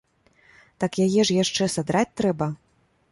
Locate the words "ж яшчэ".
1.31-1.67